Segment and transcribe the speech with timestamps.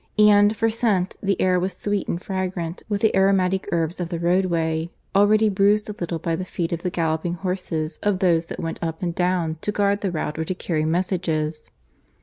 [0.17, 4.17] And, for scent, the air was sweet and fragrant with the aromatic herbs of the
[4.17, 8.59] roadway, already bruised a little by the feet of the galloping horses of those that
[8.59, 11.69] went up and down to guard the route or to carry messages.